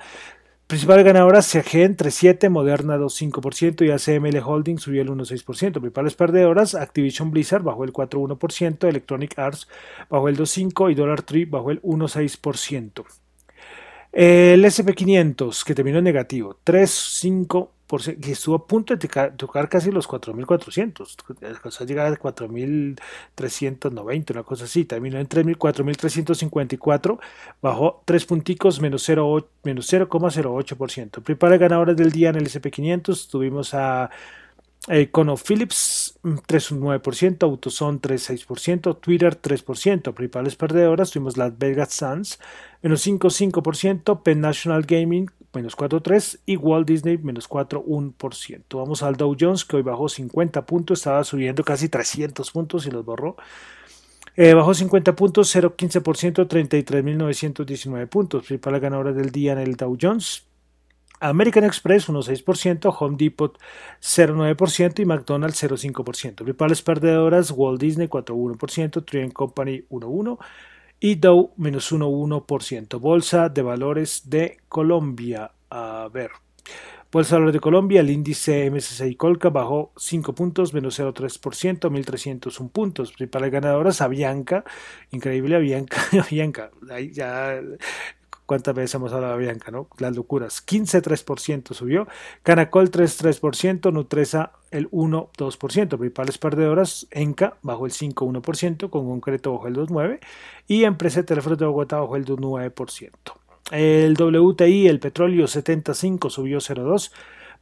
Principales 0.66 1.04
ganadoras, 1.04 1.50
CAG 1.50 1.64
3.7, 1.64 2.50
Moderna 2.50 2.98
2.5% 2.98 3.86
y 3.86 3.90
ACML 3.90 4.42
Holding 4.44 4.78
subió 4.78 5.02
el 5.02 5.08
1.6%. 5.08 5.72
Principales 5.72 6.14
perdedoras, 6.14 6.74
Activision 6.74 7.30
Blizzard 7.30 7.62
bajó 7.62 7.84
el 7.84 7.92
4.1%, 7.92 8.86
Electronic 8.86 9.38
Arts 9.38 9.68
bajó 10.10 10.28
el 10.28 10.36
2.5% 10.36 10.92
y 10.92 10.94
Dollar 10.94 11.22
Tree 11.22 11.46
bajó 11.46 11.70
el 11.70 11.80
1.6%. 11.82 13.04
El 14.12 14.64
SP500 14.64 15.64
que 15.64 15.74
terminó 15.74 15.98
en 15.98 16.04
negativo, 16.04 16.58
3.5 16.64 17.68
que 18.20 18.32
estuvo 18.32 18.54
a 18.54 18.66
punto 18.66 18.94
de 18.94 19.08
tocar, 19.36 19.68
casi 19.68 19.90
los 19.90 20.08
4.400, 20.08 21.46
alcanzó 21.46 21.84
a 21.84 21.86
llegar 21.86 22.06
a 22.06 22.18
4.390, 22.18 24.30
una 24.32 24.42
cosa 24.42 24.64
así, 24.64 24.84
terminó 24.84 25.18
en 25.18 25.26
4.354, 25.26 27.18
bajó 27.62 28.02
3 28.04 28.26
punticos, 28.26 28.78
menos 28.80 29.08
0,08%. 29.08 31.22
Principales 31.22 31.58
ganadores 31.58 31.96
del 31.96 32.12
día 32.12 32.28
en 32.28 32.36
el 32.36 32.46
SP500 32.46 33.30
tuvimos 33.30 33.72
a 33.72 34.10
Philips 34.86 36.18
3,9%, 36.22 37.42
Autoson 37.42 38.00
3,6%, 38.00 39.00
Twitter 39.00 39.36
3%. 39.40 40.14
Principales 40.14 40.54
perdedoras 40.56 41.10
tuvimos 41.10 41.36
Las 41.36 41.58
Vegas 41.58 41.94
Suns 41.94 42.38
menos 42.80 43.04
5,5%, 43.06 44.22
Penn 44.22 44.40
National 44.40 44.82
Gaming 44.82 45.30
menos 45.58 45.76
4,3% 45.76 46.40
y 46.46 46.56
Walt 46.56 46.86
Disney 46.86 47.18
menos 47.18 47.48
4,1%. 47.48 48.78
Vamos 48.78 49.02
al 49.02 49.16
Dow 49.16 49.36
Jones 49.38 49.64
que 49.64 49.76
hoy 49.76 49.82
bajó 49.82 50.08
50 50.08 50.64
puntos, 50.66 51.00
estaba 51.00 51.24
subiendo 51.24 51.62
casi 51.64 51.88
300 51.88 52.50
puntos 52.50 52.86
y 52.86 52.90
los 52.90 53.04
borró. 53.04 53.36
Eh, 54.36 54.54
bajó 54.54 54.72
50 54.72 55.16
puntos, 55.16 55.54
0,15%, 55.54 56.46
33.919 56.46 58.06
puntos. 58.06 58.46
Principales 58.46 58.80
ganadoras 58.80 59.16
del 59.16 59.32
día 59.32 59.52
en 59.52 59.58
el 59.58 59.74
Dow 59.74 59.98
Jones. 60.00 60.44
American 61.20 61.64
Express 61.64 62.08
1,6%, 62.08 62.94
Home 62.96 63.16
Depot 63.18 63.58
0,9% 64.00 65.00
y 65.00 65.04
McDonald's 65.04 65.60
0,5%. 65.64 66.36
Principales 66.36 66.82
perdedoras, 66.82 67.50
Walt 67.50 67.80
Disney 67.80 68.06
4,1%, 68.06 69.04
Trian 69.04 69.30
Company 69.32 69.82
1,1% 69.90 70.38
y 71.00 71.16
Dow 71.16 71.52
menos 71.56 71.92
1,1%. 71.92 73.00
Bolsa 73.00 73.48
de 73.48 73.62
Valores 73.62 74.28
de 74.30 74.58
Colombia. 74.68 75.52
A 75.70 76.08
ver. 76.12 76.30
Bolsa 77.10 77.36
de 77.36 77.40
Valores 77.40 77.54
de 77.54 77.60
Colombia, 77.60 78.00
el 78.00 78.10
índice 78.10 78.70
MSCI 78.70 79.14
Colca 79.14 79.48
bajó 79.48 79.92
5 79.96 80.34
puntos, 80.34 80.74
menos 80.74 81.00
0,3%, 81.00 81.90
1.301 81.90 82.70
puntos. 82.70 83.12
Principales 83.12 83.50
ganadoras, 83.50 84.02
Avianca, 84.02 84.64
increíble 85.10 85.56
Avianca, 85.56 86.02
Avianca, 86.20 86.70
ahí 86.90 87.10
ya 87.10 87.60
cuántas 88.48 88.74
veces 88.74 88.94
hemos 88.94 89.12
hablado 89.12 89.34
de 89.36 89.44
Bianca, 89.44 89.70
¿no? 89.70 89.88
Las 89.98 90.16
locuras. 90.16 90.66
15,3% 90.66 91.74
subió. 91.74 92.08
Canacol 92.42 92.90
3,3%. 92.90 93.92
Nutresa 93.92 94.52
el 94.70 94.90
1,2%. 94.90 95.98
Principales 95.98 96.38
perdedoras. 96.38 97.06
Enca 97.10 97.58
bajó 97.60 97.84
el 97.84 97.92
5,1%. 97.92 98.88
Con 98.88 99.06
concreto 99.06 99.52
bajó 99.52 99.68
el 99.68 99.76
2,9%. 99.76 100.20
Y 100.66 100.84
Empresa 100.84 101.22
Teléfonos 101.22 101.58
de 101.58 101.66
Bogotá 101.66 102.00
bajó 102.00 102.16
el 102.16 102.24
2,9%. 102.24 103.10
El 103.70 104.14
WTI, 104.14 104.88
el 104.88 104.98
petróleo 104.98 105.46
75 105.46 106.30
subió 106.30 106.58
0,2%. 106.58 107.10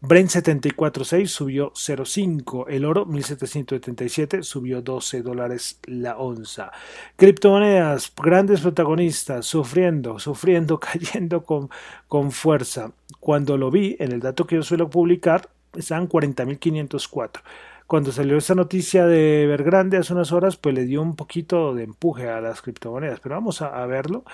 Brent 0.01 0.31
74.6 0.31 1.27
subió 1.27 1.73
0.5. 1.73 2.67
El 2.69 2.85
oro 2.85 3.07
1777 3.07 4.43
subió 4.43 4.83
12 4.83 5.23
dólares 5.23 5.81
la 5.85 6.19
onza. 6.19 6.71
Criptomonedas, 7.17 8.13
grandes 8.15 8.61
protagonistas, 8.61 9.47
sufriendo, 9.47 10.19
sufriendo, 10.19 10.79
cayendo 10.81 11.43
con, 11.43 11.71
con 12.09 12.31
fuerza. 12.31 12.93
Cuando 13.21 13.57
lo 13.57 13.71
vi 13.71 13.97
en 13.99 14.13
el 14.13 14.21
dato 14.21 14.47
que 14.47 14.57
yo 14.57 14.63
suelo 14.63 14.91
publicar, 14.91 15.49
estaban 15.75 16.09
40.504 16.09 17.41
cuando 17.87 18.11
salió 18.11 18.37
esta 18.37 18.57
noticia 18.57 19.07
de 19.07 19.45
Evergrande 19.45 19.97
hace 19.97 20.13
unas 20.13 20.33
horas, 20.33 20.57
pues 20.57 20.75
le 20.75 20.85
dio 20.87 21.01
un 21.01 21.15
poquito 21.15 21.73
de 21.73 21.85
empuje 21.85 22.29
a 22.29 22.41
las 22.41 22.61
criptomonedas. 22.61 23.21
Pero 23.21 23.37
vamos 23.37 23.63
a 23.63 23.87
verlo. 23.87 24.25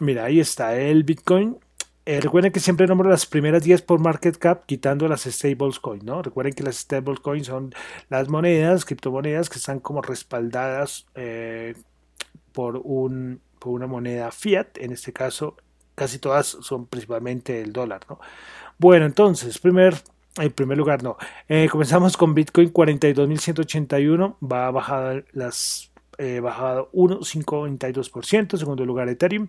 Mira, 0.00 0.24
ahí 0.24 0.40
está 0.40 0.76
el 0.76 1.04
Bitcoin 1.04 1.58
eh, 2.08 2.22
recuerden 2.22 2.52
que 2.52 2.60
siempre 2.60 2.86
nombro 2.86 3.10
las 3.10 3.26
primeras 3.26 3.62
10 3.62 3.82
por 3.82 4.00
market 4.00 4.38
cap 4.38 4.64
quitando 4.64 5.06
las 5.08 5.24
stablecoins, 5.24 6.04
¿no? 6.04 6.22
Recuerden 6.22 6.54
que 6.54 6.62
las 6.62 6.76
stablecoins 6.76 7.48
son 7.48 7.74
las 8.08 8.30
monedas, 8.30 8.86
criptomonedas 8.86 9.50
que 9.50 9.58
están 9.58 9.78
como 9.78 10.00
respaldadas 10.00 11.04
eh, 11.14 11.74
por, 12.52 12.80
un, 12.82 13.42
por 13.58 13.74
una 13.74 13.86
moneda 13.86 14.30
fiat, 14.32 14.78
en 14.78 14.92
este 14.92 15.12
caso 15.12 15.56
casi 15.94 16.18
todas 16.18 16.46
son 16.46 16.86
principalmente 16.86 17.60
el 17.60 17.74
dólar, 17.74 18.00
¿no? 18.08 18.18
Bueno, 18.78 19.04
entonces, 19.04 19.58
primer, 19.58 19.94
en 20.38 20.52
primer 20.52 20.78
lugar, 20.78 21.02
no. 21.02 21.18
Eh, 21.46 21.68
comenzamos 21.70 22.16
con 22.16 22.34
Bitcoin 22.34 22.72
42.181, 22.72 24.36
va 24.40 24.68
a 24.68 24.70
bajar 24.70 25.26
las 25.32 25.87
eh, 26.18 26.40
bajado 26.40 26.90
1,52%, 26.92 28.56
segundo 28.56 28.84
lugar 28.84 29.08
Ethereum 29.08 29.46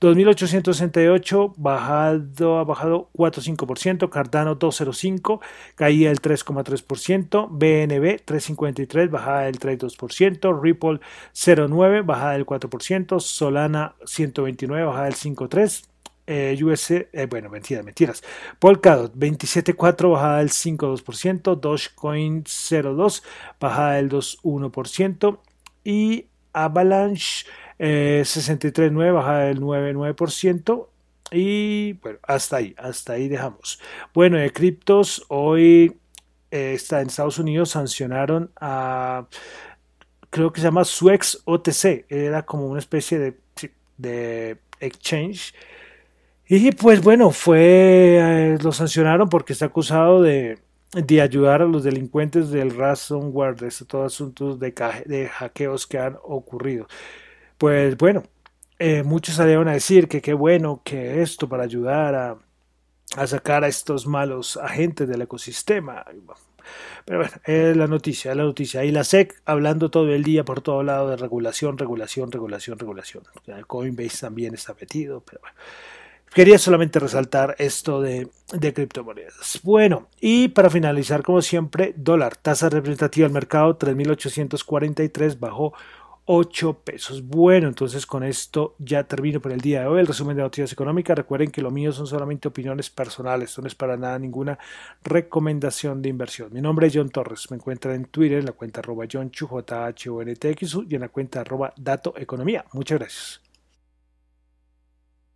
2.868 0.00 1.54
bajado, 1.56 2.58
ha 2.58 2.64
bajado 2.64 3.10
4,5%, 3.16 4.08
Cardano 4.10 4.58
2,05 4.58 5.40
caía 5.74 6.10
el 6.10 6.20
3,3%, 6.20 7.48
BNB 7.50 8.24
3,53 8.24 9.10
bajada 9.10 9.42
del 9.42 9.58
3,2%, 9.58 10.60
Ripple 10.62 11.00
0,9 11.34 12.06
bajada 12.06 12.32
del 12.32 12.46
4%, 12.46 13.20
Solana 13.20 13.94
129 14.04 14.84
bajada 14.84 15.04
del 15.06 15.14
5,3%, 15.14 15.88
eh, 16.30 16.58
US, 16.62 16.90
eh, 16.90 17.26
bueno, 17.28 17.48
mentiras, 17.48 17.84
mentiras. 17.84 18.22
Polkadot 18.58 19.14
27.4 19.16 20.12
bajada 20.12 20.38
del 20.38 20.50
5.2%, 20.50 21.58
Dogecoin 21.58 22.44
0.2 22.44 23.22
bajada 23.58 23.94
del 23.94 24.10
2.1% 24.10 25.38
y 25.88 26.26
Avalanche 26.52 27.46
eh, 27.78 28.20
63.9 28.22 29.14
baja 29.14 29.38
del 29.38 29.62
9.9%. 29.62 30.86
Y 31.32 31.94
bueno, 31.94 32.18
hasta 32.24 32.56
ahí, 32.56 32.74
hasta 32.76 33.14
ahí 33.14 33.28
dejamos. 33.28 33.80
Bueno, 34.12 34.36
de 34.36 34.52
criptos, 34.52 35.24
hoy 35.28 35.96
eh, 36.50 36.72
está 36.74 37.00
en 37.00 37.06
Estados 37.06 37.38
Unidos 37.38 37.70
sancionaron 37.70 38.50
a, 38.60 39.28
creo 40.28 40.52
que 40.52 40.60
se 40.60 40.66
llama 40.66 40.84
Suex 40.84 41.40
OTC, 41.46 42.04
era 42.10 42.44
como 42.44 42.66
una 42.66 42.80
especie 42.80 43.18
de, 43.18 43.38
de 43.96 44.58
exchange. 44.80 45.54
Y 46.46 46.70
pues 46.72 47.02
bueno, 47.02 47.30
fue, 47.30 48.18
eh, 48.20 48.58
lo 48.62 48.72
sancionaron 48.72 49.30
porque 49.30 49.54
está 49.54 49.66
acusado 49.66 50.20
de, 50.20 50.58
de 50.92 51.20
ayudar 51.20 51.62
a 51.62 51.66
los 51.66 51.84
delincuentes 51.84 52.50
del 52.50 52.74
ransomware, 52.74 53.56
de 53.56 53.68
estos 53.68 54.12
asuntos 54.14 54.58
de, 54.58 54.72
de 55.06 55.28
hackeos 55.28 55.86
que 55.86 55.98
han 55.98 56.16
ocurrido. 56.22 56.86
Pues 57.58 57.96
bueno, 57.96 58.22
eh, 58.78 59.02
muchos 59.02 59.34
salieron 59.36 59.68
a 59.68 59.72
decir 59.72 60.08
que 60.08 60.22
qué 60.22 60.32
bueno 60.34 60.80
que 60.84 61.22
esto 61.22 61.48
para 61.48 61.64
ayudar 61.64 62.14
a, 62.14 62.38
a 63.16 63.26
sacar 63.26 63.64
a 63.64 63.68
estos 63.68 64.06
malos 64.06 64.56
agentes 64.56 65.08
del 65.08 65.22
ecosistema. 65.22 66.04
Pero 67.04 67.18
bueno, 67.20 67.34
es 67.44 67.76
la 67.76 67.86
noticia, 67.86 68.30
es 68.30 68.36
la 68.36 68.44
noticia. 68.44 68.84
Y 68.84 68.92
la 68.92 69.04
SEC 69.04 69.40
hablando 69.44 69.90
todo 69.90 70.12
el 70.12 70.22
día 70.22 70.44
por 70.44 70.60
todo 70.60 70.82
lado 70.82 71.10
de 71.10 71.16
regulación, 71.16 71.78
regulación, 71.78 72.30
regulación, 72.30 72.78
regulación. 72.78 73.24
Coinbase 73.66 74.20
también 74.20 74.54
está 74.54 74.74
metido, 74.74 75.22
pero 75.22 75.40
bueno. 75.40 75.56
Quería 76.34 76.58
solamente 76.58 76.98
resaltar 76.98 77.56
esto 77.58 78.00
de, 78.00 78.28
criptomonedas. 78.74 79.60
Bueno, 79.62 80.08
y 80.20 80.48
para 80.48 80.70
finalizar, 80.70 81.22
como 81.22 81.42
siempre, 81.42 81.94
dólar, 81.96 82.36
tasa 82.36 82.68
representativa 82.68 83.26
del 83.26 83.32
mercado 83.32 83.78
3.843, 83.78 85.38
bajó 85.38 85.74
8 86.30 86.82
pesos. 86.84 87.26
Bueno, 87.26 87.68
entonces 87.68 88.04
con 88.04 88.22
esto 88.22 88.74
ya 88.78 89.04
termino 89.04 89.40
por 89.40 89.50
el 89.50 89.62
día 89.62 89.80
de 89.80 89.86
hoy 89.86 90.00
el 90.00 90.06
resumen 90.06 90.36
de 90.36 90.42
noticias 90.42 90.70
económicas. 90.70 91.16
Recuerden 91.16 91.50
que 91.50 91.62
lo 91.62 91.70
mío 91.70 91.90
son 91.90 92.06
solamente 92.06 92.48
opiniones 92.48 92.90
personales, 92.90 93.58
no 93.58 93.66
es 93.66 93.74
para 93.74 93.96
nada 93.96 94.18
ninguna 94.18 94.58
recomendación 95.02 96.02
de 96.02 96.10
inversión. 96.10 96.52
Mi 96.52 96.60
nombre 96.60 96.88
es 96.88 96.92
John 96.94 97.08
Torres, 97.08 97.50
me 97.50 97.56
encuentran 97.56 97.94
en 97.94 98.04
Twitter 98.04 98.40
en 98.40 98.44
la 98.44 98.52
cuenta 98.52 98.80
arroba 98.80 99.06
John 99.10 99.32
y 100.88 100.94
en 100.94 101.00
la 101.00 101.08
cuenta 101.08 101.40
arroba 101.40 101.72
Dato 101.78 102.12
Economía. 102.18 102.66
Muchas 102.74 102.98
gracias. 102.98 103.47